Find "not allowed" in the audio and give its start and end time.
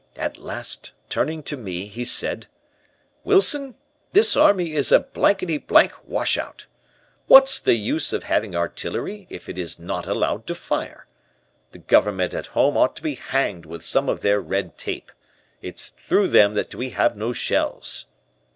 9.77-10.47